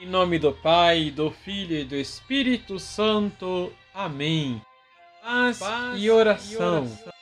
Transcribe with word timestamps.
Em 0.00 0.06
nome 0.06 0.38
do 0.38 0.52
Pai, 0.52 1.10
do 1.10 1.28
Filho 1.28 1.76
e 1.76 1.84
do 1.84 1.96
Espírito 1.96 2.78
Santo. 2.78 3.74
Amém. 3.92 4.62
Paz, 5.20 5.58
paz 5.58 6.00
e, 6.00 6.08
oração. 6.08 6.84
e 6.84 6.86
oração. 6.86 7.12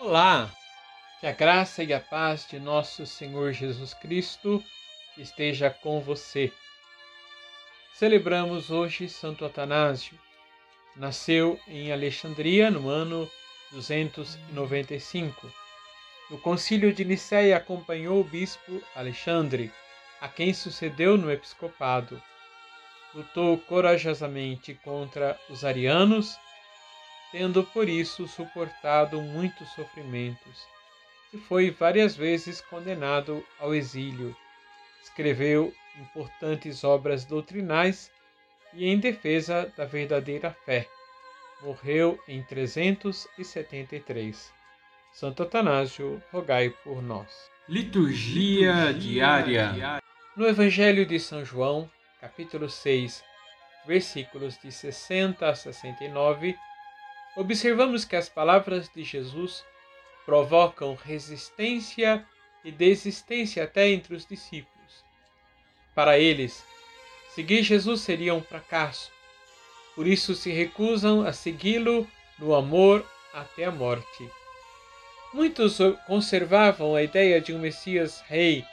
Olá, 0.00 0.52
que 1.20 1.28
a 1.28 1.30
graça 1.32 1.84
e 1.84 1.92
a 1.92 2.00
paz 2.00 2.44
de 2.50 2.58
nosso 2.58 3.06
Senhor 3.06 3.52
Jesus 3.52 3.94
Cristo 3.94 4.60
esteja 5.16 5.70
com 5.70 6.00
você. 6.00 6.52
Celebramos 7.94 8.68
hoje 8.68 9.08
Santo 9.08 9.44
Atanásio. 9.44 10.18
Nasceu 10.96 11.56
em 11.68 11.92
Alexandria 11.92 12.68
no 12.68 12.88
ano 12.88 13.30
295. 13.70 15.52
No 16.28 16.38
concílio 16.38 16.92
de 16.92 17.04
Nicéia 17.04 17.56
acompanhou 17.56 18.20
o 18.20 18.24
bispo 18.24 18.82
Alexandre 18.96 19.70
a 20.24 20.28
quem 20.28 20.52
sucedeu 20.54 21.18
no 21.18 21.30
episcopado. 21.30 22.18
Lutou 23.14 23.58
corajosamente 23.58 24.72
contra 24.82 25.38
os 25.50 25.66
arianos, 25.66 26.34
tendo 27.30 27.62
por 27.62 27.90
isso 27.90 28.26
suportado 28.26 29.20
muitos 29.20 29.68
sofrimentos, 29.74 30.66
e 31.30 31.36
foi 31.36 31.70
várias 31.70 32.16
vezes 32.16 32.62
condenado 32.62 33.44
ao 33.60 33.74
exílio. 33.74 34.34
Escreveu 35.02 35.74
importantes 36.00 36.84
obras 36.84 37.26
doutrinais 37.26 38.10
e 38.72 38.86
em 38.86 38.98
defesa 38.98 39.70
da 39.76 39.84
verdadeira 39.84 40.56
fé. 40.64 40.88
Morreu 41.60 42.18
em 42.26 42.42
373. 42.42 44.50
Santo 45.12 45.42
Atanásio, 45.42 46.22
rogai 46.32 46.70
por 46.82 47.02
nós. 47.02 47.28
Liturgia, 47.68 48.86
Liturgia 48.86 48.98
diária. 48.98 49.72
diária. 49.72 50.13
No 50.36 50.48
Evangelho 50.48 51.06
de 51.06 51.20
São 51.20 51.44
João, 51.44 51.88
capítulo 52.20 52.68
6, 52.68 53.22
versículos 53.86 54.58
de 54.58 54.72
60 54.72 55.48
a 55.48 55.54
69, 55.54 56.56
observamos 57.36 58.04
que 58.04 58.16
as 58.16 58.28
palavras 58.28 58.88
de 58.88 59.04
Jesus 59.04 59.64
provocam 60.26 60.96
resistência 60.96 62.26
e 62.64 62.72
desistência 62.72 63.62
até 63.62 63.88
entre 63.90 64.12
os 64.12 64.26
discípulos. 64.26 65.04
Para 65.94 66.18
eles, 66.18 66.64
seguir 67.32 67.62
Jesus 67.62 68.00
seria 68.00 68.34
um 68.34 68.42
fracasso, 68.42 69.12
por 69.94 70.04
isso 70.04 70.34
se 70.34 70.50
recusam 70.50 71.24
a 71.24 71.32
segui-lo 71.32 72.10
no 72.40 72.56
amor 72.56 73.06
até 73.32 73.66
a 73.66 73.70
morte. 73.70 74.28
Muitos 75.32 75.78
conservavam 76.08 76.96
a 76.96 77.04
ideia 77.04 77.40
de 77.40 77.54
um 77.54 77.60
Messias 77.60 78.20
rei 78.22 78.64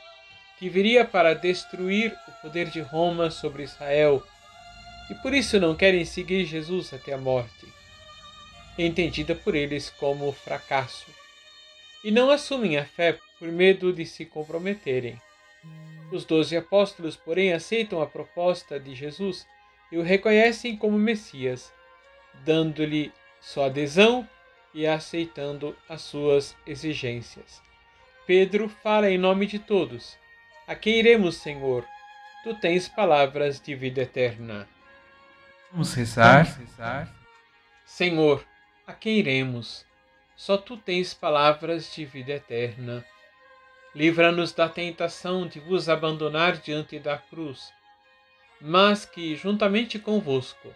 que 0.61 0.69
viria 0.69 1.03
para 1.03 1.33
destruir 1.33 2.15
o 2.27 2.31
poder 2.33 2.69
de 2.69 2.81
Roma 2.81 3.31
sobre 3.31 3.63
Israel 3.63 4.23
e 5.09 5.15
por 5.15 5.33
isso 5.33 5.59
não 5.59 5.75
querem 5.75 6.05
seguir 6.05 6.45
Jesus 6.45 6.93
até 6.93 7.13
a 7.13 7.17
morte, 7.17 7.65
entendida 8.77 9.33
por 9.33 9.55
eles 9.55 9.89
como 9.89 10.31
fracasso, 10.31 11.07
e 12.03 12.11
não 12.11 12.29
assumem 12.29 12.77
a 12.77 12.85
fé 12.85 13.17
por 13.39 13.47
medo 13.47 13.91
de 13.91 14.05
se 14.05 14.23
comprometerem. 14.23 15.19
Os 16.11 16.25
doze 16.25 16.55
apóstolos, 16.55 17.15
porém, 17.15 17.53
aceitam 17.53 17.99
a 17.99 18.05
proposta 18.05 18.79
de 18.79 18.93
Jesus 18.93 19.47
e 19.91 19.97
o 19.97 20.03
reconhecem 20.03 20.77
como 20.77 20.95
Messias, 20.95 21.73
dando-lhe 22.45 23.11
sua 23.41 23.65
adesão 23.65 24.29
e 24.75 24.85
aceitando 24.85 25.75
as 25.89 26.03
suas 26.03 26.55
exigências. 26.67 27.63
Pedro 28.27 28.69
fala 28.69 29.09
em 29.09 29.17
nome 29.17 29.47
de 29.47 29.57
todos 29.57 30.20
a 30.67 30.75
quem 30.75 30.99
iremos, 30.99 31.37
Senhor? 31.37 31.85
Tu 32.43 32.55
tens 32.55 32.87
palavras 32.87 33.59
de 33.59 33.75
vida 33.75 34.01
eterna. 34.01 34.67
Vamos 35.71 35.93
rezar. 35.93 36.45
Senhor, 37.85 38.45
a 38.85 38.93
quem 38.93 39.19
iremos? 39.19 39.85
Só 40.35 40.57
tu 40.57 40.77
tens 40.77 41.13
palavras 41.13 41.93
de 41.93 42.05
vida 42.05 42.33
eterna. 42.33 43.05
Livra-nos 43.93 44.53
da 44.53 44.69
tentação 44.69 45.45
de 45.47 45.59
vos 45.59 45.89
abandonar 45.89 46.57
diante 46.57 46.97
da 46.97 47.17
cruz, 47.17 47.73
mas 48.59 49.05
que, 49.05 49.35
juntamente 49.35 49.99
convosco, 49.99 50.73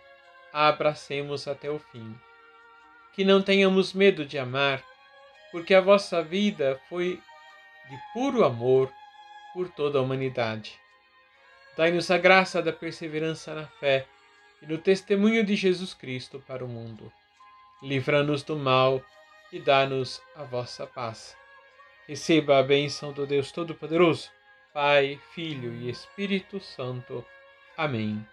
a 0.51 0.67
abracemos 0.67 1.47
até 1.47 1.69
o 1.69 1.79
fim. 1.79 2.15
Que 3.13 3.23
não 3.23 3.41
tenhamos 3.41 3.93
medo 3.93 4.25
de 4.25 4.37
amar, 4.37 4.83
porque 5.51 5.73
a 5.73 5.81
vossa 5.81 6.21
vida 6.21 6.79
foi 6.89 7.21
de 7.89 7.97
puro 8.13 8.43
amor 8.43 8.91
por 9.55 9.69
toda 9.69 9.97
a 9.97 10.01
humanidade. 10.01 10.77
Dai-nos 11.77 12.11
a 12.11 12.17
graça 12.17 12.61
da 12.61 12.73
perseverança 12.73 13.55
na 13.55 13.65
fé 13.65 14.05
e 14.61 14.65
no 14.65 14.77
testemunho 14.77 15.45
de 15.45 15.55
Jesus 15.55 15.93
Cristo 15.93 16.43
para 16.45 16.63
o 16.63 16.67
mundo. 16.67 17.09
Livra-nos 17.81 18.43
do 18.43 18.57
mal 18.57 19.01
e 19.53 19.59
dá-nos 19.59 20.21
a 20.35 20.43
vossa 20.43 20.85
paz. 20.85 21.37
Receba 22.05 22.59
a 22.59 22.63
bênção 22.63 23.13
do 23.13 23.25
Deus 23.25 23.49
Todo-Poderoso, 23.53 24.29
Pai, 24.73 25.19
Filho 25.33 25.73
e 25.73 25.89
Espírito 25.89 26.59
Santo. 26.59 27.25
Amém. 27.77 28.27